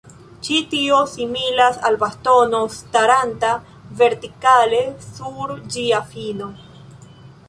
[0.45, 3.51] Ĉi tio similas al bastono staranta
[3.99, 6.49] vertikale sur ĝia fino.